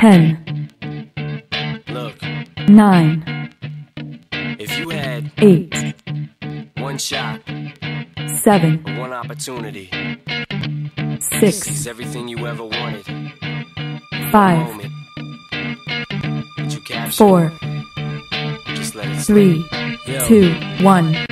10, 0.00 0.70
Look, 1.88 2.22
9, 2.70 3.50
if 4.58 4.78
you 4.78 4.88
had 4.88 5.30
8, 5.36 5.94
one 6.78 6.96
shot, 6.96 7.42
7, 8.26 8.96
one 8.96 9.12
opportunity, 9.12 9.90
6, 11.20 11.56
seize 11.58 11.86
everything 11.86 12.28
you 12.28 12.46
ever 12.46 12.64
wanted. 12.64 13.04
5, 14.32 14.68
Moment. 14.70 14.92
That 16.56 16.70
you 16.72 16.80
captured. 16.80 17.16
4, 17.18 17.52
Just 18.74 18.94
let 18.94 19.06
it 19.06 19.20
3, 19.20 19.62
Yo. 20.06 20.26
2, 20.26 20.54
1. 20.82 21.26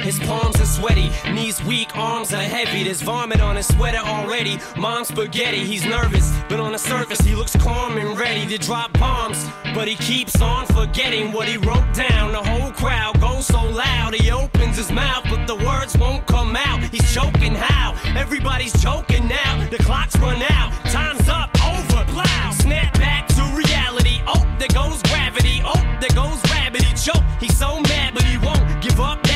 Sweaty, 0.68 1.10
knees 1.32 1.62
weak, 1.64 1.96
arms 1.96 2.32
are 2.32 2.42
heavy. 2.42 2.84
There's 2.84 3.02
vomit 3.02 3.41
on 3.41 3.56
his 3.56 3.66
sweater 3.66 3.98
already. 3.98 4.58
Mom's 4.77 5.08
spaghetti, 5.08 5.64
he's 5.64 5.84
nervous, 5.84 6.33
but 6.48 6.61
on 6.61 6.70
the 6.72 6.78
surface 6.78 7.20
he 7.20 7.34
looks 7.34 7.56
calm 7.56 7.97
and 7.98 8.16
ready 8.16 8.47
to 8.47 8.58
drop 8.58 8.92
bombs. 8.98 9.44
But 9.74 9.89
he 9.89 9.96
keeps 9.96 10.41
on 10.41 10.66
forgetting 10.66 11.33
what 11.33 11.48
he 11.48 11.56
wrote 11.56 11.92
down. 11.94 12.30
The 12.33 12.44
whole 12.44 12.70
crowd 12.72 13.20
goes 13.20 13.46
so 13.46 13.61
loud, 13.61 14.14
he 14.14 14.30
opens 14.30 14.77
his 14.77 14.92
mouth, 14.92 15.24
but 15.28 15.46
the 15.46 15.56
words 15.56 15.96
won't 15.98 16.24
come 16.27 16.55
out. 16.55 16.80
He's 16.84 17.12
choking 17.12 17.55
how? 17.55 17.96
Everybody's 18.16 18.80
choking 18.80 19.27
now. 19.27 19.69
The 19.70 19.78
clock's 19.78 20.16
run 20.19 20.42
out, 20.42 20.72
time's 20.92 21.28
up, 21.28 21.50
over, 21.64 22.05
plow. 22.12 22.50
Snap 22.52 22.94
back 22.94 23.27
to 23.28 23.42
reality. 23.56 24.20
Oh, 24.28 24.46
there 24.61 24.69
goes 24.69 25.02
gravity. 25.02 25.61
Oh, 25.64 25.83
there 26.00 26.14
goes 26.14 26.41
rabbit. 26.52 26.83
He 26.83 26.94
choke. 26.94 27.24
He's 27.41 27.56
so 27.58 27.80
mad, 27.80 28.14
but 28.14 28.22
he 28.22 28.39
won't 28.39 28.83
give 28.83 29.00
up. 29.00 29.27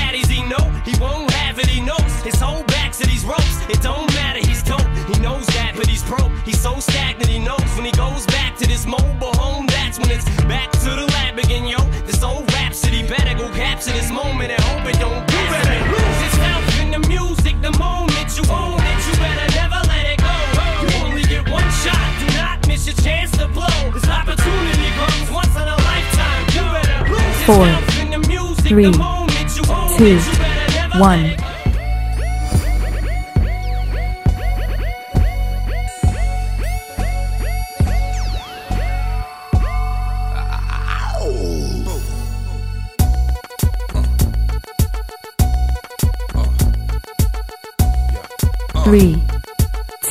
He's 6.53 6.61
so 6.61 6.79
stagnant. 6.79 7.29
He 7.29 7.39
knows 7.39 7.65
when 7.77 7.85
he 7.85 7.93
goes 7.93 8.27
back 8.27 8.57
to 8.59 8.67
this 8.67 8.87
mobile 8.87 9.35
home. 9.41 9.67
That's 9.67 9.99
when 9.99 10.11
it's 10.11 10.25
back 10.45 10.71
to 10.85 10.91
the 10.91 11.07
lab 11.17 11.39
again, 11.39 11.67
yo. 11.67 11.81
This 12.07 12.23
old 12.23 12.51
rhapsody 12.53 13.07
better 13.07 13.35
go 13.37 13.49
capture 13.55 13.93
this 13.93 14.11
moment 14.11 14.53
and 14.53 14.61
hope 14.69 14.87
it 14.87 14.99
don't. 15.01 15.23
You 15.33 15.43
better 15.53 15.81
lose 15.93 16.19
yourself 16.25 16.81
in 16.81 16.91
the 16.93 17.03
music 17.09 17.61
the 17.61 17.73
moment 17.79 18.29
you 18.37 18.45
own 18.53 18.79
it. 18.81 18.99
You 19.07 19.15
better 19.25 19.49
never 19.57 19.81
let 19.89 20.05
it 20.13 20.19
go. 20.21 20.35
You 20.83 20.89
only 21.05 21.25
get 21.25 21.49
one 21.51 21.71
shot. 21.83 22.07
Do 22.21 22.27
not 22.37 22.67
miss 22.69 22.87
your 22.87 22.97
chance 22.97 23.31
to 23.39 23.49
blow. 23.49 23.79
This 23.93 24.09
opportunity 24.09 24.89
comes 25.01 25.31
once 25.31 25.55
in 25.57 25.67
a 25.67 25.79
lifetime. 25.89 26.43
You 26.55 26.65
better 26.77 27.01
lose 27.13 27.39
Four, 27.49 27.67
yourself 27.67 28.01
in 28.01 28.11
the 28.11 28.29
music 28.29 28.67
three, 28.67 28.91
the 28.91 28.99
moment 28.99 29.49
you 29.57 29.65
own 29.73 29.99
two, 29.99 30.21
it. 30.21 31.52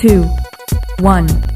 Two, 0.01 0.23
one. 0.99 1.50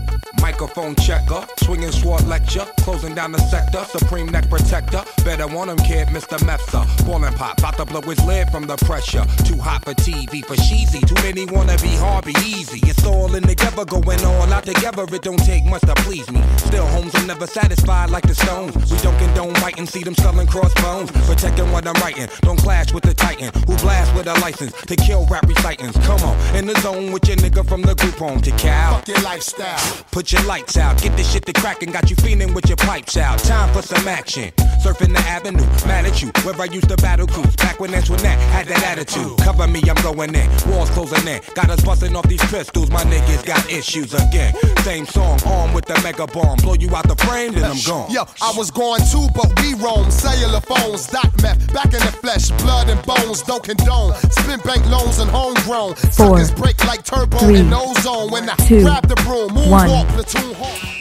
Microphone 0.55 0.95
checker, 0.95 1.45
swinging 1.57 1.91
sword 1.91 2.25
lecture, 2.27 2.65
closing 2.77 3.13
down 3.13 3.33
the 3.33 3.39
sector, 3.39 3.83
supreme 3.97 4.27
neck 4.27 4.49
protector. 4.49 5.03
Better 5.25 5.47
want 5.47 5.69
him, 5.69 5.75
kid, 5.79 6.07
Mr. 6.07 6.37
Mepsa. 6.47 6.87
Ballin' 7.05 7.33
pop, 7.33 7.59
about 7.59 7.75
to 7.75 7.83
blow 7.83 7.99
his 7.99 8.23
lid 8.23 8.49
from 8.51 8.65
the 8.65 8.77
pressure. 8.77 9.25
Too 9.43 9.57
hot 9.57 9.83
for 9.83 9.93
TV, 9.93 10.45
for 10.45 10.55
cheesy. 10.55 11.01
Too 11.01 11.15
many 11.15 11.45
wanna 11.45 11.75
be 11.79 11.89
hard, 11.97 12.23
be 12.23 12.33
easy. 12.45 12.79
It's 12.83 13.03
all 13.05 13.35
in 13.35 13.43
together, 13.43 13.83
going 13.83 14.23
all 14.23 14.53
out 14.53 14.63
together. 14.63 15.03
It 15.03 15.23
don't 15.23 15.43
take 15.43 15.65
much 15.65 15.81
to 15.81 15.93
please 16.05 16.31
me. 16.31 16.41
Still, 16.55 16.85
homes 16.87 17.13
are 17.15 17.27
never 17.27 17.47
satisfied 17.47 18.09
like 18.09 18.25
the 18.25 18.35
Stones. 18.35 18.75
We 18.89 18.97
don't 18.99 19.17
condone 19.17 19.55
biting, 19.55 19.87
see 19.87 20.03
them 20.03 20.15
selling 20.15 20.47
crossbones. 20.47 21.11
Protecting 21.27 21.69
what 21.73 21.85
I'm 21.85 21.95
writing, 21.95 22.29
don't 22.43 22.59
clash 22.59 22.93
with 22.93 23.03
the 23.03 23.13
Titan 23.13 23.51
who 23.67 23.75
blast 23.83 24.15
with 24.15 24.27
a 24.27 24.39
license 24.39 24.71
to 24.83 24.95
kill 24.95 25.25
rap 25.25 25.45
recitants. 25.49 25.97
Come 26.07 26.21
on, 26.21 26.55
in 26.55 26.65
the 26.65 26.79
zone 26.79 27.11
with 27.11 27.27
your 27.27 27.35
nigga 27.37 27.67
from 27.67 27.81
the 27.81 27.93
group 27.95 28.15
home 28.15 28.39
to 28.39 28.51
Cal. 28.51 28.99
Fuck 28.99 29.09
your 29.09 29.21
lifestyle. 29.21 30.05
Put 30.11 30.31
your 30.31 30.44
lights 30.45 30.77
out, 30.77 31.01
get 31.01 31.15
this 31.17 31.31
shit 31.31 31.45
to 31.45 31.53
crackin', 31.53 31.91
got 31.91 32.09
you 32.09 32.15
feeling 32.17 32.53
with 32.53 32.67
your 32.67 32.77
pipes 32.77 33.17
out. 33.17 33.39
Time 33.39 33.71
for 33.73 33.81
some 33.81 34.07
action. 34.07 34.51
Surfing 34.83 35.13
the 35.13 35.19
avenue, 35.19 35.65
mad 35.87 36.05
at 36.05 36.21
you, 36.21 36.29
where 36.43 36.59
I 36.59 36.65
used 36.65 36.89
to 36.89 36.97
battle 36.97 37.27
cruise. 37.27 37.55
Back 37.55 37.79
when 37.79 37.91
that's 37.91 38.09
when 38.09 38.19
that 38.21 38.37
had 38.51 38.67
that 38.67 38.83
attitude. 38.83 39.37
Cover 39.39 39.67
me, 39.67 39.81
I'm 39.89 40.01
going 40.03 40.33
in. 40.35 40.49
Walls 40.69 40.89
closing 40.91 41.27
in. 41.27 41.41
Got 41.55 41.69
us 41.69 41.83
busting 41.83 42.15
off 42.15 42.27
these 42.27 42.43
pistols, 42.51 42.89
my 42.91 43.01
niggas 43.03 43.45
got 43.45 43.69
issues 43.71 44.13
again. 44.13 44.53
Same 44.83 45.05
song, 45.05 45.39
armed 45.45 45.73
with 45.73 45.85
the 45.85 45.99
mega 46.03 46.27
bomb. 46.27 46.57
Blow 46.57 46.75
you 46.75 46.95
out 46.95 47.07
the 47.07 47.15
frame, 47.25 47.53
then 47.53 47.63
I'm 47.65 47.81
gone. 47.85 48.11
Yo, 48.11 48.23
I 48.41 48.53
was 48.55 48.69
going 48.69 49.01
too, 49.11 49.27
but 49.33 49.49
we 49.61 49.73
roam. 49.75 50.11
Cellular 50.11 50.61
phones, 50.61 51.07
doc 51.07 51.31
meth, 51.41 51.73
back 51.73 51.85
in 51.85 51.99
the 52.05 52.13
flesh, 52.21 52.51
blood 52.61 52.89
and 52.89 53.01
bones, 53.05 53.41
don't 53.41 53.63
condone. 53.63 54.13
Spin 54.29 54.59
bank 54.61 54.85
loans 54.89 55.19
and 55.19 55.29
homegrown. 55.31 55.95
Four, 55.95 56.37
Suckers 56.37 56.51
break 56.51 56.77
like 56.85 57.03
turbo 57.03 57.37
three, 57.39 57.57
in 57.57 57.73
ozone. 57.73 58.29
When 58.31 58.49
I 58.49 58.55
two, 58.55 58.81
grab 58.81 59.07
the 59.07 59.15
broom, 59.25 59.55
one. 59.55 59.89
moonwalk, 59.89 60.07
platoon 60.09 60.34
hawk. 60.35 60.95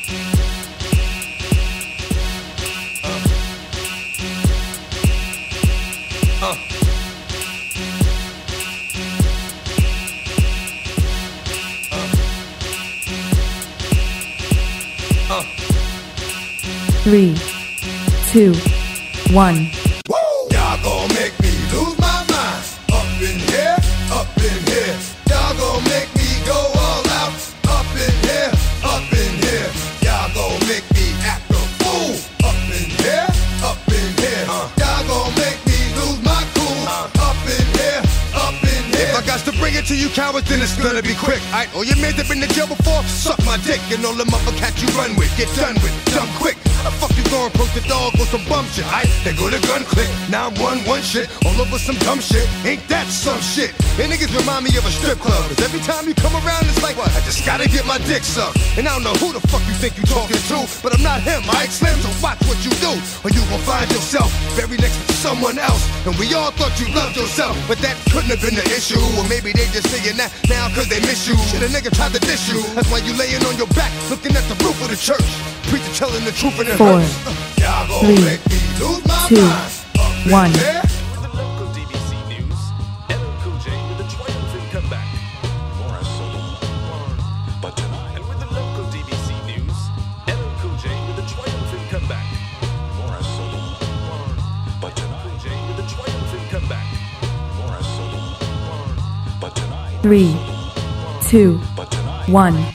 Three, 17.04 17.36
two, 18.30 18.54
one. 19.34 19.83
Then 40.46 40.60
it's 40.60 40.76
gonna 40.76 41.02
be 41.02 41.14
quick. 41.14 41.40
Aight, 41.52 41.74
all 41.74 41.84
your 41.84 41.96
mans 41.96 42.16
have 42.16 42.28
been 42.28 42.40
to 42.40 42.48
jail 42.48 42.66
before, 42.66 43.02
suck 43.04 43.38
my 43.44 43.56
dick. 43.64 43.80
And 43.92 44.04
all 44.04 44.14
the 44.14 44.24
motherfuckers 44.24 44.76
you 44.82 44.88
run 44.96 45.16
with, 45.16 45.32
get 45.36 45.48
done 45.56 45.74
with, 45.82 45.94
dumb 46.12 46.28
quick. 46.38 46.56
The 46.84 46.92
fuck 47.00 47.16
you 47.16 47.24
gonna 47.32 47.48
the 47.74 47.80
dog 47.88 48.12
some 48.34 48.42
bum 48.50 48.66
shit? 48.74 48.84
Aight, 48.90 49.06
they 49.22 49.30
go 49.38 49.46
to 49.46 49.60
gun 49.70 49.86
click, 49.86 50.10
now 50.26 50.50
I'm 50.50 50.54
one 50.58 50.82
one 50.90 51.02
shit, 51.02 51.30
all 51.46 51.54
over 51.54 51.78
some 51.78 51.94
dumb 52.02 52.18
shit. 52.18 52.42
Ain't 52.66 52.82
that 52.90 53.06
some 53.06 53.38
shit? 53.38 53.70
And 53.94 54.10
niggas 54.10 54.34
remind 54.34 54.66
me 54.66 54.74
of 54.74 54.82
a 54.82 54.90
strip 54.90 55.22
club. 55.22 55.38
Cause 55.46 55.62
every 55.62 55.78
time 55.86 56.10
you 56.10 56.14
come 56.18 56.34
around, 56.42 56.66
it's 56.66 56.82
like, 56.82 56.98
what? 56.98 57.14
I 57.14 57.22
just 57.22 57.46
gotta 57.46 57.70
get 57.70 57.86
my 57.86 57.98
dick 58.10 58.26
sucked. 58.26 58.58
And 58.74 58.90
I 58.90 58.98
don't 58.98 59.06
know 59.06 59.14
who 59.22 59.30
the 59.30 59.42
fuck 59.46 59.62
you 59.70 59.76
think 59.78 59.94
you 59.94 60.02
talking 60.10 60.40
to, 60.50 60.66
but 60.82 60.90
I'm 60.90 61.04
not 61.06 61.22
him, 61.22 61.46
Ike 61.46 61.70
Slim, 61.70 61.94
so 62.02 62.10
watch 62.18 62.42
what 62.50 62.58
you 62.66 62.74
do. 62.82 62.90
Or 63.22 63.30
you 63.30 63.42
will 63.54 63.62
find 63.62 63.86
yourself 63.94 64.34
very 64.58 64.82
next 64.82 64.98
to 65.06 65.14
someone 65.14 65.58
else. 65.58 65.86
And 66.02 66.18
we 66.18 66.34
all 66.34 66.50
thought 66.58 66.74
you 66.82 66.90
loved 66.90 67.14
yourself, 67.14 67.54
but 67.70 67.78
that 67.86 67.94
couldn't 68.10 68.34
have 68.34 68.42
been 68.42 68.58
the 68.58 68.66
issue. 68.74 68.98
Or 69.14 69.22
maybe 69.30 69.54
they 69.54 69.70
just 69.70 69.86
saying 69.94 70.18
that 70.18 70.34
now 70.50 70.66
cause 70.74 70.90
they 70.90 70.98
miss 71.06 71.30
you. 71.30 71.38
Shit, 71.54 71.62
a 71.62 71.70
nigga 71.70 71.94
tried 71.94 72.10
to 72.18 72.22
diss 72.26 72.50
you. 72.50 72.58
That's 72.74 72.90
why 72.90 72.98
you 72.98 73.14
laying 73.14 73.46
on 73.46 73.54
your 73.54 73.70
back, 73.78 73.94
looking 74.10 74.34
at 74.34 74.42
the 74.50 74.58
roof 74.66 74.74
of 74.82 74.90
the 74.90 74.98
church. 74.98 75.53
Preacher 75.68 75.92
telling 75.94 76.24
the 76.24 76.32
truth 76.32 76.58
and 76.60 76.68
it 76.68 76.76
Four, 76.76 77.00
hurts. 77.00 78.00
Three, 78.00 78.24
make 78.24 78.44
me 78.48 78.56
lose 78.80 79.04
my 79.06 79.26
two, 79.28 79.36
in 80.26 80.32
one. 80.32 80.50
here. 80.50 80.80
With 101.76 101.84
the 101.90 102.73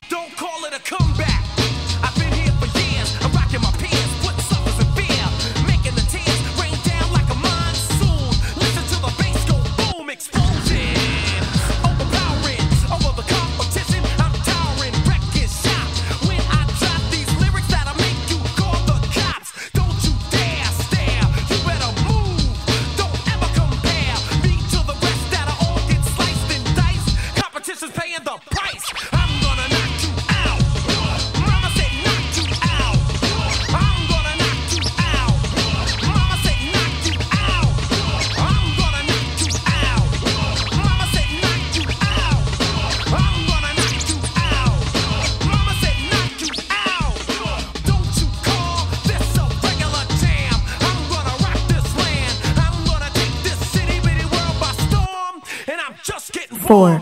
Four, 56.70 57.00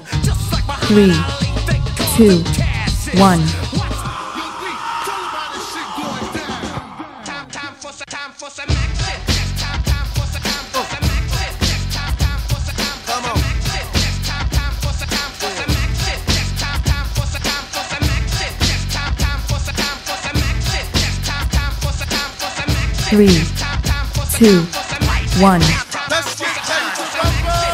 three, 0.87 1.11
two, 2.15 2.41
one. 3.19 3.43
Three, 23.09 23.43
two, 24.31 24.61
one. 25.41 25.59
Let's 26.09 26.39
get 26.39 26.47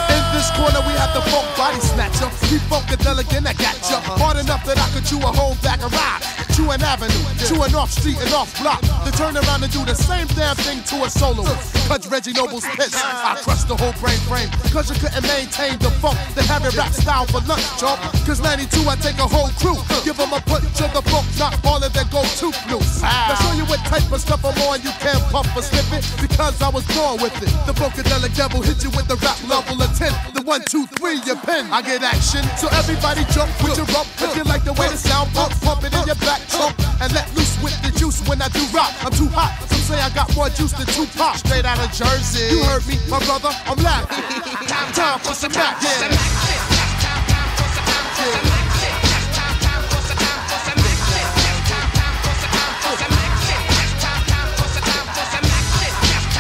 In 0.10 0.24
this 0.34 0.50
corner, 0.58 0.82
we 0.88 1.03
the 1.14 1.22
funk 1.30 1.48
body 1.56 1.80
snatcher. 1.80 2.30
Keep 2.50 2.62
funkadelic 2.68 3.30
and 3.38 3.48
I 3.48 3.54
got 3.54 3.78
ya. 3.86 3.98
Uh-huh. 3.98 4.18
Hard 4.18 4.38
enough 4.38 4.66
that 4.66 4.78
I 4.78 4.90
could 4.90 5.06
chew 5.06 5.22
a 5.22 5.32
whole 5.32 5.56
bag 5.62 5.82
of 5.86 5.94
rock. 5.94 6.22
Chew 6.54 6.70
an 6.70 6.82
avenue, 6.82 7.26
chew 7.50 7.62
an 7.66 7.74
off 7.74 7.90
street 7.90 8.18
and 8.22 8.34
off 8.34 8.50
block. 8.62 8.82
To 8.82 9.12
turn 9.14 9.38
around 9.38 9.64
and 9.64 9.74
do 9.74 9.86
the 9.86 9.96
same 9.96 10.28
damn 10.38 10.56
thing 10.58 10.82
to 10.94 11.06
a 11.06 11.10
solo. 11.10 11.44
Cause 11.90 12.06
Reggie 12.10 12.34
Noble's 12.34 12.66
piss. 12.78 12.94
I 12.94 13.38
crushed 13.42 13.68
the 13.68 13.76
whole 13.76 13.94
brain 13.98 14.18
frame. 14.30 14.50
Cause 14.70 14.90
you 14.90 14.98
couldn't 14.98 15.26
maintain 15.26 15.78
the 15.80 15.90
funk. 16.02 16.18
Then 16.34 16.46
have 16.46 16.66
it 16.66 16.78
rap 16.78 16.94
style 16.94 17.26
for 17.26 17.42
lunch, 17.50 17.66
chump. 17.78 18.02
Cause 18.26 18.42
92, 18.42 18.86
I 18.86 18.96
take 18.98 19.18
a 19.18 19.28
whole 19.28 19.50
crew. 19.58 19.78
Give 20.06 20.18
them 20.18 20.34
a 20.34 20.42
punch 20.46 20.66
to 20.78 20.86
the 20.94 21.02
funk, 21.10 21.26
not 21.38 21.58
all 21.66 21.82
of 21.82 21.92
their 21.94 22.06
go 22.14 22.22
to 22.22 22.48
loose. 22.70 23.02
Now 23.02 23.36
show 23.36 23.54
you 23.58 23.66
what 23.66 23.82
type 23.90 24.06
of 24.14 24.22
stuff 24.22 24.46
I'm 24.46 24.58
on. 24.70 24.82
You 24.82 24.94
can't 25.02 25.22
pump 25.34 25.50
or 25.58 25.62
slip 25.62 25.90
it 25.94 26.06
because 26.22 26.62
I 26.62 26.70
was 26.70 26.86
born 26.94 27.22
with 27.22 27.36
it. 27.42 27.50
The 27.66 27.74
funkadelic 27.74 28.36
devil 28.38 28.62
hit 28.62 28.84
you 28.84 28.92
with 28.96 29.08
the 29.10 29.18
rap 29.26 29.42
level 29.50 29.82
of 29.82 29.90
10. 29.98 30.14
The 30.34 30.42
one, 30.46 30.62
two, 30.70 30.86
three, 30.88 31.03
your 31.12 31.36
pen. 31.36 31.68
I 31.68 31.82
get 31.82 32.02
action. 32.02 32.44
So 32.56 32.72
everybody 32.72 33.28
jump 33.36 33.52
with 33.62 33.76
your 33.76 33.86
rump. 33.92 34.08
If 34.24 34.36
you 34.38 34.44
like 34.44 34.64
the 34.64 34.72
way 34.74 34.88
the 34.88 34.96
sound 34.96 35.32
pump, 35.36 35.52
pump 35.60 35.84
it 35.84 35.92
in 35.92 36.04
your 36.08 36.16
back 36.24 36.40
trunk. 36.48 36.76
And 37.02 37.12
let 37.12 37.28
loose 37.36 37.60
with 37.62 37.76
the 37.84 37.92
juice 38.00 38.24
when 38.28 38.42
I 38.42 38.48
do 38.48 38.64
rock. 38.72 38.92
I'm 39.04 39.12
too 39.12 39.28
hot. 39.28 39.52
Some 39.68 39.84
say 39.84 40.00
I 40.00 40.10
got 40.16 40.34
more 40.36 40.48
juice 40.50 40.72
than 40.72 40.88
two 40.88 41.06
Tupac. 41.06 41.36
Straight 41.38 41.66
out 41.66 41.80
of 41.80 41.92
Jersey. 41.92 42.56
You 42.56 42.64
heard 42.64 42.88
me, 42.88 42.96
my 43.10 43.20
brother. 43.28 43.52
I'm 43.68 43.78
laughing. 43.84 44.24
Time 44.96 45.20
for 45.20 45.34
some 45.36 45.52
Mac. 45.52 45.76
Yeah. 45.84 46.08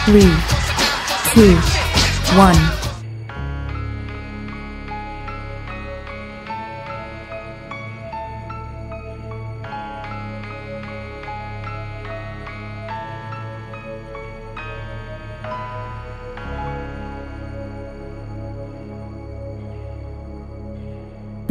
Three, 0.06 0.32
two, 1.34 1.56
one. 2.38 2.83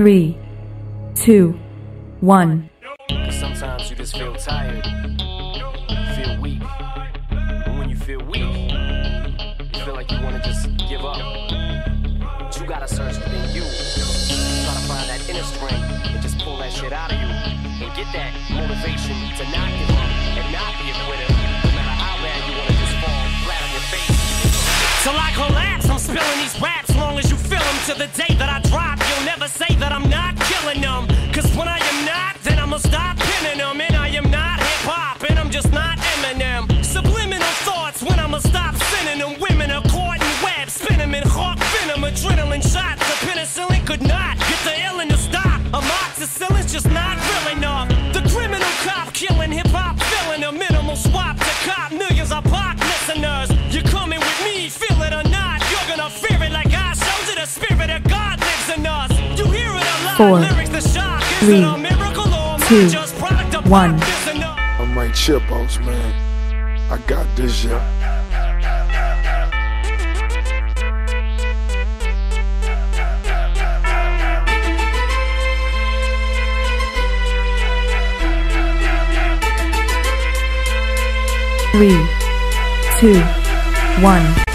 Three, 0.02 0.36
two, 1.14 1.54
one. 2.18 2.68
Cause 3.08 3.38
sometimes 3.38 3.88
you 3.88 3.94
just 3.94 4.18
feel 4.18 4.34
tired. 4.34 4.82
Feel 6.18 6.40
weak. 6.40 6.60
And 7.30 7.78
when 7.78 7.88
you 7.88 7.94
feel 7.94 8.18
weak, 8.26 8.42
you 8.42 9.84
feel 9.84 9.94
like 9.94 10.10
you 10.10 10.18
wanna 10.20 10.42
just 10.42 10.66
give 10.90 11.04
up. 11.04 11.22
But 12.18 12.58
you 12.58 12.66
gotta 12.66 12.88
search 12.88 13.14
within 13.14 13.46
you. 13.54 13.62
Try 13.62 14.74
to 14.74 14.84
find 14.90 15.06
that 15.06 15.22
inner 15.30 15.44
strength 15.44 15.86
and 16.10 16.20
just 16.20 16.36
pull 16.40 16.56
that 16.58 16.72
shit 16.72 16.92
out 16.92 17.12
of 17.12 17.18
you. 17.22 17.30
And 17.86 17.94
get 17.94 18.10
that 18.10 18.34
motivation 18.50 19.14
to 19.38 19.44
not 19.54 19.70
give 19.70 19.90
up 20.02 20.10
and 20.34 20.50
not 20.50 20.82
be 20.82 20.90
a 20.90 20.98
quitter. 21.06 21.30
No 21.30 21.70
matter 21.78 21.94
how 21.94 22.18
bad 22.18 22.42
you 22.50 22.58
wanna 22.58 22.74
just 22.74 22.98
fall 22.98 23.22
flat 23.46 23.62
on 23.62 23.70
your 23.70 23.86
face. 23.86 24.18
Till 25.04 25.14
I 25.14 25.30
collapse, 25.38 25.88
I'm 25.88 25.98
spilling 25.98 26.38
these 26.42 26.60
raps 26.60 26.90
long 26.96 27.20
as 27.20 27.30
you 27.30 27.36
feel 27.36 27.62
them. 27.62 27.78
To 27.86 27.94
the 27.94 28.10
day 28.18 28.34
that 28.38 28.48
I 28.48 28.58
drop, 28.68 28.91
Amoxicillin's 46.22 46.72
just 46.72 46.88
not 46.90 47.18
real 47.18 47.56
enough. 47.56 47.88
The 48.14 48.22
criminal 48.30 48.68
cop 48.86 49.12
killing 49.12 49.50
hip 49.50 49.66
hop, 49.68 49.98
filling 49.98 50.44
a 50.44 50.52
minimal 50.52 50.94
swap 50.94 51.36
to 51.36 51.52
cop 51.66 51.90
millions 51.90 52.30
of 52.30 52.44
pop 52.44 52.78
listeners. 52.78 53.50
You're 53.74 53.82
coming 53.82 54.20
with 54.20 54.44
me, 54.44 54.68
feel 54.68 55.02
it 55.02 55.12
or 55.12 55.28
not. 55.30 55.58
You're 55.68 55.96
gonna 55.96 56.08
fear 56.08 56.40
it 56.40 56.52
like 56.52 56.70
I 56.70 56.94
showed 56.94 57.28
you. 57.28 57.34
The 57.40 57.46
spirit 57.46 57.90
of 57.90 58.04
God 58.04 58.38
lives 58.38 58.78
in 58.78 58.86
us. 58.86 59.10
You 59.36 59.46
hear 59.50 59.66
it 59.66 59.82
a 59.82 60.04
lot. 60.06 60.16
Four, 60.16 60.38
Lyrics 60.38 60.70
the 60.70 60.80
shock. 60.80 61.22
Is 61.22 61.38
three, 61.40 61.58
it 61.58 61.64
a 61.64 61.76
miracle 61.76 62.32
or 62.32 62.54
I 62.54 62.66
two, 62.68 62.88
just 62.88 63.16
product 63.16 63.56
of 63.56 63.68
one. 63.68 63.98
pop? 63.98 64.08
Is 64.08 64.36
enough? 64.36 64.58
I'm 64.78 64.96
right 64.96 65.12
chip 65.12 65.42
boss, 65.48 65.76
man. 65.80 66.14
I 66.88 66.98
got 67.08 67.26
this, 67.36 67.64
yeah. 67.64 68.01
Three, 81.72 82.06
two, 83.00 83.18
one. 84.02 84.51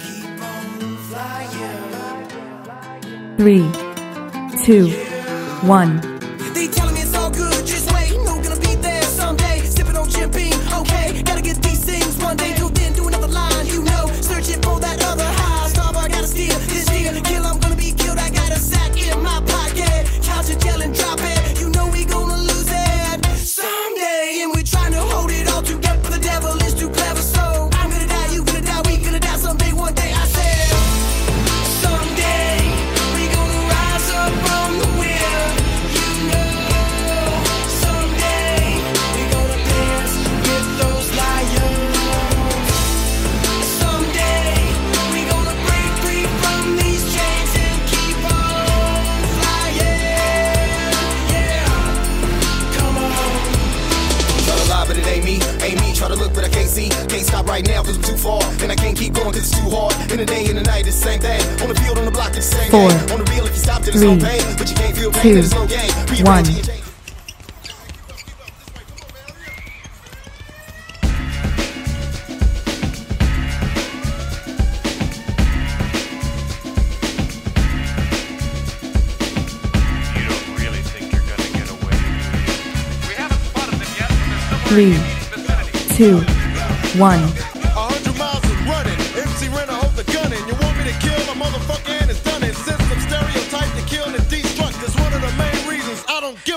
Keep 0.00 0.42
on 0.42 0.96
flying. 1.08 1.76
Three, 3.36 3.70
two, 4.64 4.88
one. 5.66 6.15
In 59.36 59.42
the 60.16 60.24
day 60.24 60.46
and 60.48 60.56
the 60.56 60.62
night, 60.62 60.86
it's 60.86 60.98
the 60.98 61.08
same 61.10 61.20
thing. 61.20 61.38
On 61.60 61.68
the 61.68 61.74
field, 61.74 61.98
on 61.98 62.06
the 62.06 62.10
block, 62.10 62.34
it's 62.34 62.48
the 62.48 62.56
same 62.56 62.70
Four, 62.70 62.88
game. 62.88 63.12
On 63.12 63.22
the 63.22 63.30
real, 63.30 63.44
if 63.44 63.52
you 63.52 63.60
stop, 63.60 63.82
then 63.82 63.92
it's 63.92 64.00
no 64.00 64.16
pain. 64.16 64.56
But 64.56 64.70
you 64.70 64.76
can't 64.76 64.96
feel 64.96 65.12
pain, 65.12 65.34
two, 65.34 65.38
it's 65.40 65.52
no 65.52 65.66
game. 65.66 65.92
Rearranging 66.08 66.24
one. 66.24 66.44
your 66.46 66.64
change- 66.64 66.86
You 85.98 87.55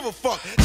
a 0.10 0.12
fuck. 0.12 0.59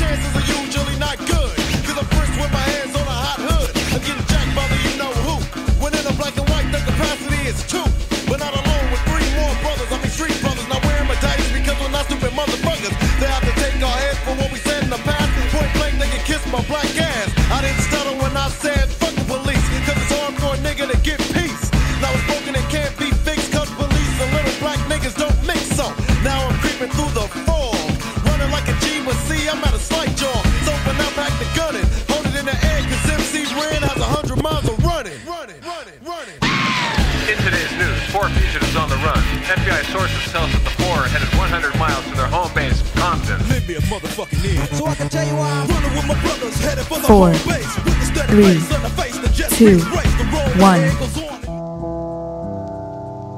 Four, 46.84 47.00
home 47.00 47.32
base. 47.32 47.76
With 47.84 47.98
the 47.98 48.04
steady 48.04 48.32
three, 48.32 48.44
face 48.58 48.72
on 48.72 48.82
the 48.82 48.90
face, 48.90 49.18
the 49.18 49.28
jet 49.28 49.50
two, 49.50 49.78
streets 49.78 49.96
race, 49.96 50.14
the 50.18 50.24
road 50.24 50.56
one. 50.60 50.80
ahead 50.80 50.98
goes 50.98 51.16
on. 51.18 51.24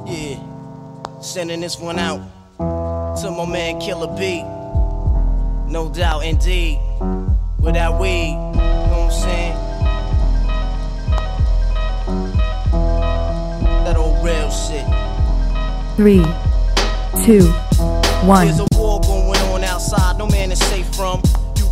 Yeah, 0.07 0.38
sending 1.21 1.61
this 1.61 1.79
one 1.79 1.99
out 1.99 2.21
to 2.59 3.31
my 3.31 3.47
man 3.47 3.81
Killer 3.81 4.15
B. 4.17 4.43
No 5.71 5.88
doubt, 5.93 6.25
indeed. 6.25 6.79
With 7.59 7.75
that 7.75 7.99
weed, 7.99 8.31
you 8.31 8.37
know 8.37 9.09
what 9.09 9.11
I'm 9.11 9.11
saying? 9.11 9.57
That 13.85 13.97
old 13.97 14.25
real 14.25 14.50
shit. 14.50 14.87
Three, 15.97 16.25
two, 17.25 17.50
one. 18.26 18.47
There's 18.47 18.61
a 18.61 18.67
war 18.76 19.00
going 19.00 19.41
on 19.41 19.65
outside, 19.65 20.19
no 20.19 20.26
man 20.29 20.53
is 20.53 20.61
safe 20.61 20.87
from. 20.95 21.23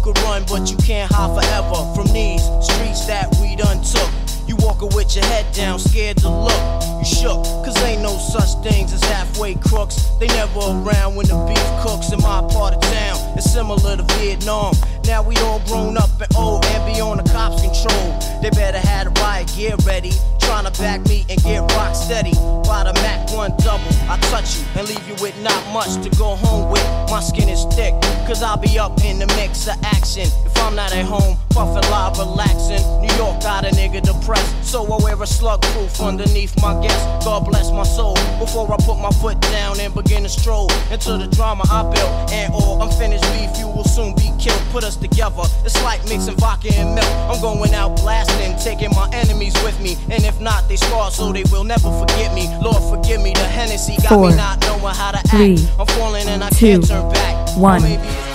Could 0.04 0.18
run, 0.18 0.44
but 0.50 0.70
you 0.70 0.76
can't 0.76 1.11
hide 1.11 1.32
forever 1.32 1.80
from 1.94 2.12
these 2.12 2.44
streets 2.61 3.06
that 3.06 3.34
we 3.40 3.56
done 3.56 3.80
took. 3.80 4.11
You 4.46 4.54
walking 4.56 4.94
with 4.94 5.16
your 5.16 5.25
head 5.25 5.50
down, 5.54 5.78
scared 5.78 6.18
to 6.18 6.28
look. 6.28 6.82
You 6.99 7.06
shook, 7.06 7.42
cause 7.64 7.75
ain't 7.84 8.02
no 8.02 8.18
such 8.18 8.62
things 8.62 8.92
as 8.92 9.02
halfway 9.04 9.54
crooks. 9.54 10.11
They 10.20 10.26
never 10.26 10.61
around 10.61 11.16
when 11.16 11.26
the 11.26 11.40
beef 11.49 11.64
cooks 11.80 12.12
in 12.12 12.20
my 12.20 12.44
part 12.52 12.75
of 12.75 12.82
town. 12.82 13.32
It's 13.38 13.50
similar 13.50 13.96
to 13.96 14.02
Vietnam. 14.18 14.75
Now 15.06 15.23
we 15.23 15.38
all 15.38 15.61
grown 15.61 15.96
up 15.96 16.11
and 16.20 16.37
old 16.37 16.66
and 16.66 16.84
be 16.84 17.00
on 17.00 17.16
the 17.16 17.25
cops' 17.32 17.62
control. 17.62 18.20
They 18.42 18.50
better 18.50 18.80
have 18.80 19.08
the 19.08 19.20
riot 19.23 19.50
gear 19.56 19.75
ready. 19.87 20.12
Trying 20.44 20.70
to 20.70 20.80
back 20.80 21.06
me 21.08 21.24
and 21.28 21.42
get 21.42 21.60
rock 21.76 21.94
steady. 21.94 22.32
By 22.64 22.84
the 22.84 22.92
Mac 23.02 23.32
1 23.32 23.56
double, 23.58 23.84
I 24.08 24.18
touch 24.30 24.58
you 24.58 24.64
and 24.76 24.88
leave 24.88 25.06
you 25.08 25.14
with 25.22 25.36
not 25.42 25.62
much 25.72 26.02
to 26.02 26.10
go 26.16 26.36
home 26.36 26.70
with. 26.70 26.84
My 27.10 27.20
skin 27.20 27.48
is 27.48 27.64
thick, 27.74 27.94
cause 28.26 28.42
I'll 28.42 28.56
be 28.56 28.78
up 28.78 29.02
in 29.04 29.18
the 29.18 29.26
mix 29.38 29.66
of 29.68 29.76
action. 29.82 30.28
If 30.46 30.56
I'm 30.58 30.74
not 30.74 30.92
at 30.92 31.04
home, 31.04 31.38
puffin' 31.54 31.88
live, 31.90 32.18
relaxing. 32.18 32.82
New 33.00 33.14
York 33.14 33.40
got 33.40 33.64
a 33.64 33.70
nigga 33.70 34.02
depressed, 34.02 34.52
so 34.64 34.84
I 34.92 35.02
wear 35.02 35.23
a 35.23 35.26
slug 35.26 35.62
proof 35.62 36.00
underneath 36.00 36.61
my 36.61 36.75
guest. 36.82 37.25
God 37.25 37.46
bless 37.46 37.70
my 37.70 37.84
soul 37.84 38.14
before 38.38 38.70
I 38.73 38.76
put 38.84 38.99
my 38.99 39.11
foot 39.23 39.40
down 39.40 39.78
and 39.78 39.94
begin 39.94 40.25
to 40.25 40.28
stroll 40.28 40.70
into 40.90 41.16
the 41.16 41.28
drama 41.28 41.62
I 41.70 41.82
built. 41.94 42.32
And 42.32 42.52
all 42.52 42.82
unfinished 42.82 43.25
beef, 43.32 43.56
you 43.58 43.68
will 43.68 43.84
soon 43.84 44.14
be 44.16 44.32
killed. 44.40 44.61
Put 44.73 44.82
us 44.82 44.96
together, 44.96 45.46
it's 45.64 45.80
like 45.84 46.02
mixing 46.08 46.37
vodka 46.37 46.75
and 46.75 46.96
milk. 46.96 47.06
I'm 47.30 47.40
going 47.40 47.73
out 47.73 47.96
blasting, 47.96 48.56
taking 48.58 48.90
my 48.90 49.08
enemies 49.12 49.54
with 49.62 49.80
me. 49.80 49.96
And 50.11 50.25
if 50.25 50.40
not, 50.40 50.68
they 50.68 50.76
scar 50.76 51.12
so 51.12 51.32
they 51.32 51.44
will 51.52 51.64
never 51.64 51.90
forget 52.00 52.34
me. 52.34 52.50
Lord, 52.61 52.82
forgive 52.90 53.23
me, 53.23 53.32
the 53.32 53.46
Hennessy 53.46 53.96
got 54.02 54.08
Four, 54.08 54.30
me 54.30 54.37
not 54.37 54.61
knowing 54.62 54.94
how 54.94 55.12
to 55.12 55.18
act. 55.18 55.61
I'm 55.78 55.87
falling 55.94 56.26
and 56.26 56.42
I 56.42 56.50
two, 56.50 56.66
can't 56.66 56.87
turn 56.88 57.12
back. 57.12 57.56
One. 57.56 58.33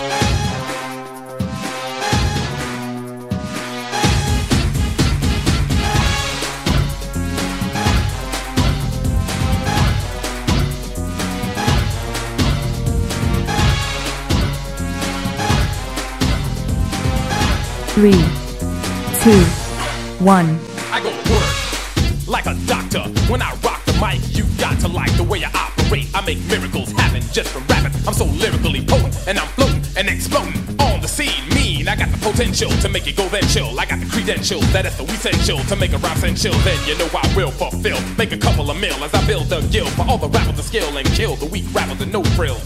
Three, 17.99 18.11
two, 19.19 19.43
one. 20.23 20.57
I 20.87 21.03
go 21.03 21.11
work 21.27 22.29
like 22.29 22.45
a 22.45 22.55
doctor. 22.65 23.01
When 23.27 23.41
I 23.41 23.51
rock 23.55 23.83
the 23.83 23.91
mic, 23.99 24.21
you 24.31 24.45
got 24.57 24.79
to 24.79 24.87
like 24.87 25.11
the 25.17 25.23
way 25.23 25.43
I 25.43 25.51
operate. 25.51 26.07
I 26.15 26.23
make 26.25 26.39
miracles 26.47 26.93
happen 26.93 27.21
just 27.33 27.49
from 27.49 27.67
rapping. 27.67 27.91
I'm 28.07 28.13
so 28.13 28.23
lyrically 28.23 28.85
potent, 28.85 29.27
and 29.27 29.37
I'm 29.37 29.49
floating 29.49 29.83
and 29.97 30.07
exploding 30.07 30.55
on 30.79 31.01
the 31.01 31.09
scene. 31.09 31.43
Mean, 31.53 31.89
I 31.89 31.97
got 31.97 32.07
the 32.07 32.17
potential 32.19 32.69
to 32.69 32.87
make 32.87 33.05
it 33.05 33.17
go 33.17 33.27
then 33.27 33.43
chill. 33.49 33.77
I 33.77 33.85
got 33.85 33.99
the 33.99 34.05
credentials 34.05 34.71
that 34.71 34.85
is 34.85 34.95
so 34.95 35.03
essential 35.03 35.59
to 35.59 35.75
make 35.75 35.91
a 35.91 35.97
rhyme 35.97 36.15
sensual. 36.19 36.55
Then 36.63 36.79
you 36.87 36.97
know 36.97 37.09
I 37.11 37.27
will 37.35 37.51
fulfill, 37.51 37.99
make 38.17 38.31
a 38.31 38.37
couple 38.37 38.71
of 38.71 38.79
mil 38.79 38.95
as 39.03 39.13
I 39.13 39.27
build 39.27 39.51
a 39.51 39.61
guild 39.67 39.91
for 39.99 40.05
all 40.07 40.17
the 40.17 40.29
rappers 40.29 40.55
to 40.55 40.63
skill 40.63 40.95
and 40.95 41.05
kill 41.19 41.35
the 41.35 41.47
weak 41.47 41.65
rappers 41.73 41.99
with 41.99 42.13
no 42.13 42.23
frills. 42.39 42.63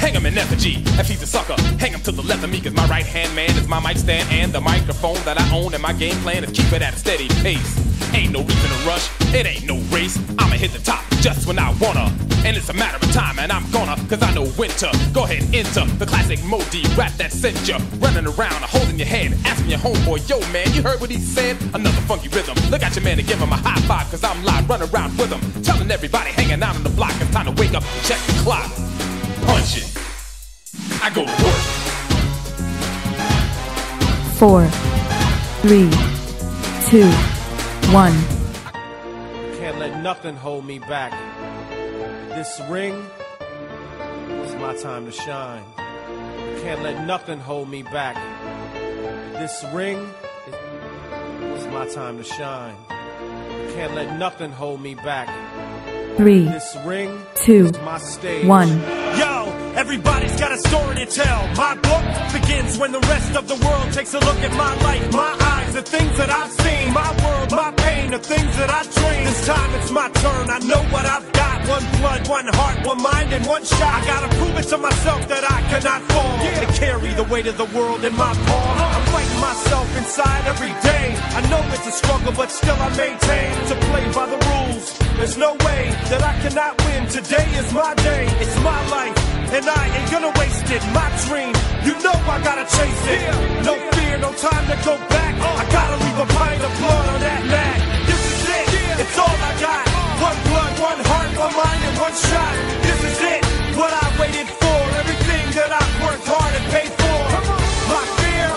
Hang 0.00 0.14
him 0.14 0.24
in 0.24 0.38
effigy, 0.38 0.82
if 0.98 1.08
he's 1.08 1.22
a 1.22 1.26
sucker. 1.26 1.60
Hang 1.78 1.92
him 1.92 2.00
to 2.00 2.10
the 2.10 2.22
left 2.22 2.42
of 2.42 2.48
me, 2.48 2.58
cause 2.58 2.72
my 2.72 2.86
right 2.86 3.04
hand 3.04 3.36
man 3.36 3.50
is 3.50 3.68
my 3.68 3.78
mic 3.80 3.98
stand 3.98 4.26
and 4.32 4.50
the 4.50 4.60
microphone 4.60 5.20
that 5.26 5.38
I 5.38 5.44
own. 5.54 5.74
And 5.74 5.82
my 5.82 5.92
game 5.92 6.16
plan 6.22 6.42
is 6.42 6.52
keep 6.52 6.72
it 6.72 6.80
at 6.80 6.94
a 6.94 6.96
steady 6.96 7.28
pace. 7.44 7.76
Ain't 8.14 8.32
no 8.32 8.40
reason 8.40 8.70
to 8.70 8.88
rush, 8.88 9.10
it 9.34 9.44
ain't 9.44 9.66
no 9.66 9.76
race. 9.94 10.18
I'ma 10.38 10.56
hit 10.56 10.72
the 10.72 10.78
top 10.78 11.04
just 11.20 11.46
when 11.46 11.58
I 11.58 11.70
wanna. 11.78 12.10
And 12.48 12.56
it's 12.56 12.70
a 12.70 12.72
matter 12.72 12.96
of 12.96 13.12
time, 13.12 13.38
and 13.38 13.52
I'm 13.52 13.70
gonna, 13.72 13.94
cause 14.08 14.22
I 14.22 14.32
know 14.32 14.46
to. 14.46 15.10
Go 15.12 15.24
ahead, 15.24 15.44
enter 15.54 15.84
the 16.00 16.06
classic 16.06 16.42
Modi 16.44 16.82
rap 16.96 17.12
that 17.20 17.30
sent 17.30 17.68
you 17.68 17.76
running 17.98 18.26
around, 18.26 18.64
holding 18.64 18.96
your 18.96 19.06
hand, 19.06 19.36
asking 19.44 19.68
your 19.68 19.80
homeboy, 19.80 20.26
yo 20.26 20.40
man, 20.50 20.72
you 20.72 20.82
heard 20.82 20.98
what 21.02 21.10
he 21.10 21.18
said? 21.18 21.58
Another 21.74 22.00
funky 22.08 22.28
rhythm. 22.28 22.56
Look 22.70 22.82
at 22.82 22.96
your 22.96 23.04
man 23.04 23.18
and 23.18 23.28
give 23.28 23.38
him 23.38 23.52
a 23.52 23.56
high 23.56 23.80
five, 23.82 24.10
cause 24.10 24.24
I'm 24.24 24.42
live, 24.46 24.66
running 24.66 24.88
around 24.88 25.18
with 25.18 25.30
him. 25.30 25.62
Telling 25.62 25.90
everybody 25.90 26.30
hanging 26.30 26.62
out 26.62 26.74
on 26.74 26.84
the 26.84 26.90
block, 26.90 27.12
it's 27.20 27.30
time 27.32 27.54
to 27.54 27.60
wake 27.60 27.74
up 27.74 27.84
and 27.84 28.04
check 28.06 28.18
the 28.26 28.32
clock. 28.42 28.89
Punch 31.00 31.16
it. 31.16 31.20
I 31.20 31.24
go 31.24 31.24
to 31.24 31.44
work. 31.44 31.60
Four, 34.38 34.66
three, 35.62 35.90
two, 36.88 37.08
one. 37.92 38.14
Can't 39.58 39.78
let 39.78 40.02
nothing 40.02 40.36
hold 40.36 40.64
me 40.64 40.78
back. 40.78 41.12
This 42.30 42.60
ring 42.70 42.94
is 44.30 44.54
my 44.56 44.74
time 44.76 45.04
to 45.06 45.12
shine. 45.12 45.64
Can't 46.62 46.82
let 46.82 47.04
nothing 47.06 47.38
hold 47.40 47.68
me 47.68 47.82
back. 47.82 48.16
This 49.34 49.64
ring 49.72 49.98
is, 50.46 50.54
is 51.60 51.66
my 51.68 51.86
time 51.88 52.16
to 52.18 52.24
shine. 52.24 52.76
Can't 53.74 53.94
let 53.94 54.16
nothing 54.18 54.50
hold 54.52 54.80
me 54.80 54.94
back. 54.94 55.28
Three, 56.16 56.44
This 56.44 56.76
ring 56.84 57.22
two, 57.34 57.66
is 57.66 57.78
my 57.80 57.98
stage. 57.98 58.46
one. 58.46 58.68
Yo, 59.18 59.49
everybody's 59.80 60.36
got 60.38 60.52
a 60.52 60.58
story 60.58 60.94
to 60.94 61.06
tell. 61.06 61.40
My 61.56 61.74
book 61.88 62.04
begins 62.36 62.76
when 62.76 62.92
the 62.92 63.00
rest 63.12 63.34
of 63.34 63.48
the 63.48 63.56
world 63.64 63.88
takes 63.92 64.12
a 64.12 64.20
look 64.20 64.40
at 64.48 64.52
my 64.52 64.72
life, 64.84 65.04
my 65.10 65.32
eyes, 65.56 65.72
the 65.72 65.80
things 65.80 66.14
that 66.18 66.28
I've 66.28 66.52
seen, 66.62 66.92
my 66.92 67.10
world, 67.24 67.50
my 67.50 67.72
pain, 67.84 68.10
the 68.10 68.18
things 68.18 68.52
that 68.60 68.68
I 68.68 68.82
dream. 68.98 69.24
This 69.24 69.46
time 69.46 69.70
it's 69.78 69.90
my 69.90 70.08
turn. 70.24 70.50
I 70.50 70.58
know 70.70 70.82
what 70.94 71.06
I've 71.06 71.32
got. 71.32 71.56
One 71.66 71.86
blood, 71.98 72.28
one 72.28 72.48
heart, 72.58 72.86
one 72.86 73.02
mind, 73.02 73.32
and 73.32 73.46
one 73.46 73.64
shot. 73.64 73.94
I 74.02 74.04
gotta 74.04 74.28
prove 74.36 74.56
it 74.60 74.68
to 74.68 74.76
myself 74.76 75.26
that 75.28 75.44
I 75.56 75.58
cannot 75.72 76.02
fall. 76.12 76.36
To 76.60 76.66
carry 76.78 77.12
the 77.14 77.24
weight 77.32 77.46
of 77.46 77.56
the 77.56 77.68
world 77.76 78.04
in 78.04 78.14
my 78.16 78.32
palm. 78.48 78.76
Uh-huh. 78.76 78.96
I'm 78.96 79.04
fighting 79.14 79.40
myself 79.40 79.88
inside 79.96 80.44
every 80.52 80.74
day. 80.84 81.06
I 81.38 81.40
know 81.48 81.62
it's 81.72 81.86
a 81.86 81.92
struggle, 81.92 82.32
but 82.36 82.50
still 82.50 82.76
I 82.76 82.88
maintain 82.96 83.52
to 83.70 83.74
play 83.88 84.04
by 84.12 84.26
the 84.28 84.40
rules. 84.50 84.98
There's 85.16 85.38
no 85.38 85.52
way 85.64 85.82
that 86.12 86.22
I 86.22 86.34
cannot 86.42 86.72
win. 86.84 87.06
Today 87.08 87.48
is 87.60 87.72
my 87.72 87.94
day, 87.94 88.24
it's 88.40 88.56
my 88.62 88.80
life, 88.88 89.16
and 89.52 89.66
I 89.68 89.82
ain't 89.96 90.10
gonna 90.10 90.32
waste 90.38 90.68
it. 90.70 90.82
My 90.94 91.08
dream, 91.26 91.52
you 91.86 91.94
know 92.04 92.14
I 92.34 92.36
gotta 92.42 92.66
chase 92.76 93.02
it. 93.14 93.22
No 93.66 93.74
fear, 93.94 94.18
no 94.18 94.30
time 94.34 94.64
to 94.70 94.76
go 94.86 94.94
back. 95.10 95.34
I 95.62 95.64
gotta 95.70 95.96
leave 96.04 96.18
a 96.18 96.28
pint 96.38 96.62
of 96.62 96.72
blood 96.78 97.06
on 97.14 97.20
that 97.20 97.42
mat. 97.50 97.78
This 98.06 98.22
is 98.30 98.40
it, 98.46 98.66
it's 99.02 99.16
all 99.18 99.36
I 99.50 99.52
got. 99.58 99.84
One 100.22 100.38
blood, 100.48 100.72
one 100.88 101.00
heart, 101.10 101.30
one 101.44 101.54
mind, 101.56 101.82
and 101.88 101.96
one 101.98 102.14
shot. 102.14 102.54
This 102.86 103.00
is 103.10 103.18
it, 103.34 103.42
what 103.74 103.92
I 103.92 104.06
waited 104.20 104.48
for. 104.60 104.78
Everything 105.02 105.44
that 105.58 105.70
I've 105.74 105.94
worked 106.04 106.26
hard 106.30 106.52
and 106.54 106.66
paid 106.70 106.92
for. 107.02 107.18
My 107.90 108.02
fear, 108.22 108.48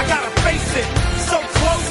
I 0.00 0.02
gotta 0.10 0.32
face 0.42 0.70
it. 0.82 0.88
So 1.30 1.36
close, 1.58 1.88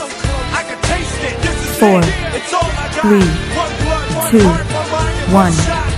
I 0.59 0.61
can 0.67 0.79
taste 0.91 1.21
it. 1.29 1.35
This 1.45 1.57
is 1.63 1.79
Four, 1.79 1.99
it, 2.03 2.11
it's 2.43 2.51
all 2.53 2.67
I 2.67 2.85
got. 2.91 3.03
three, 3.07 3.27
One 3.55 3.73
blood, 3.87 4.07
one 4.19 4.31
two, 4.35 4.43
heart, 4.43 4.65
one 4.67 4.89
mind, 4.91 5.15
and 5.23 5.31
one 5.33 5.45
one. 5.47 5.53
shot. 5.63 5.88